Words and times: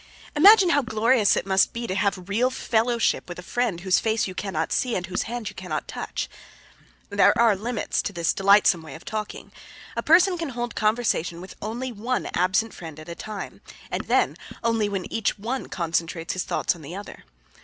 Imagine 0.35 0.71
how 0.71 0.81
glorious 0.81 1.37
it 1.37 1.45
must 1.45 1.73
be 1.73 1.85
to 1.85 1.93
have 1.93 2.27
real 2.27 2.49
fellowship 2.49 3.29
with 3.29 3.37
a 3.37 3.43
friend 3.43 3.81
whose 3.81 3.99
face 3.99 4.25
you 4.27 4.33
cannot 4.33 4.71
see 4.73 4.95
and 4.95 5.05
whose 5.05 5.21
hand 5.29 5.47
you 5.47 5.53
cannot 5.53 5.87
touch. 5.87 6.27
There 7.11 7.39
are 7.39 7.55
limitations 7.55 8.01
to 8.05 8.13
this 8.13 8.33
delightsome 8.33 8.81
way 8.81 8.95
of 8.95 9.05
talking. 9.05 9.51
A 9.95 10.01
person 10.01 10.39
can 10.39 10.49
hold 10.57 10.73
conversation 10.73 11.39
with 11.39 11.55
only 11.61 11.91
one 11.91 12.27
absent 12.33 12.73
friend 12.73 12.99
at 12.99 13.09
a 13.09 13.13
time 13.13 13.61
and 13.91 14.05
then 14.05 14.37
only 14.63 14.89
when 14.89 15.05
each 15.13 15.37
one 15.37 15.69
concentrates 15.69 16.33
his 16.33 16.45
thoughts 16.45 16.75
on 16.75 16.81
the 16.81 16.95
other. 16.95 17.23